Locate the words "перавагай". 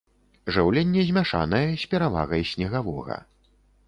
1.91-2.43